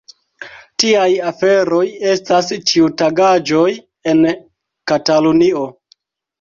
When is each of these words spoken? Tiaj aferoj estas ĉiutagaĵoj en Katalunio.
Tiaj 0.83 1.09
aferoj 1.31 1.83
estas 2.15 2.49
ĉiutagaĵoj 2.73 3.69
en 4.15 4.27
Katalunio. 4.95 5.67